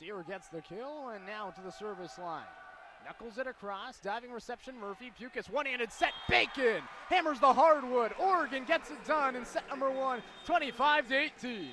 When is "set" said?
5.92-6.12, 9.44-9.68